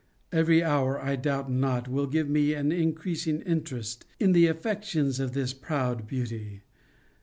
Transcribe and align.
Every 0.31 0.63
hour, 0.63 0.99
I 0.99 1.15
doubt 1.15 1.51
not, 1.51 1.87
will 1.87 2.07
give 2.07 2.27
me 2.27 2.55
an 2.55 2.71
increasing 2.71 3.41
interest 3.41 4.03
in 4.19 4.31
the 4.31 4.47
affections 4.47 5.19
of 5.19 5.33
this 5.33 5.53
proud 5.53 6.07
beauty. 6.07 6.63